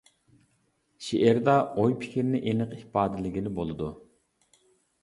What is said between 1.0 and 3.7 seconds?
شېئىردا ئوي پىكىرنى ئېنىق ئىپادىلىگىلى